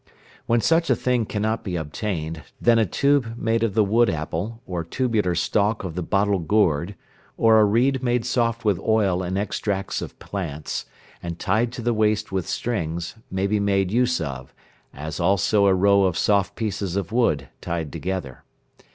When 0.47 0.61
such 0.61 0.89
a 0.89 0.95
thing 0.95 1.27
cannot 1.27 1.63
be 1.63 1.75
obtained, 1.75 2.41
then 2.59 2.79
a 2.79 2.87
tube 2.87 3.35
made 3.37 3.61
of 3.61 3.75
the 3.75 3.83
wood 3.83 4.09
apple, 4.09 4.59
or 4.65 4.83
tubular 4.83 5.35
stalk 5.35 5.83
of 5.83 5.93
the 5.93 6.01
bottle 6.01 6.39
gourd, 6.39 6.95
or 7.37 7.59
a 7.59 7.65
reed 7.65 8.01
made 8.01 8.25
soft 8.25 8.65
with 8.65 8.79
oil 8.79 9.21
and 9.21 9.37
extracts 9.37 10.01
of 10.01 10.17
plants, 10.17 10.87
and 11.21 11.37
tied 11.37 11.71
to 11.73 11.83
the 11.83 11.93
waist 11.93 12.31
with 12.31 12.47
strings, 12.47 13.13
may 13.29 13.45
be 13.45 13.59
made 13.59 13.91
use 13.91 14.19
of, 14.19 14.55
as 14.91 15.19
also 15.19 15.67
a 15.67 15.73
row 15.75 16.05
of 16.05 16.17
soft 16.17 16.55
pieces 16.55 16.95
of 16.95 17.11
wood 17.11 17.49
tied 17.61 17.93
together. 17.93 18.43